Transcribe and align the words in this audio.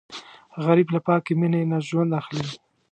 غریب 0.65 0.87
له 0.95 0.99
پاکې 1.07 1.33
مینې 1.39 1.61
نه 1.71 1.77
ژوند 1.87 2.11
اخلي 2.19 2.45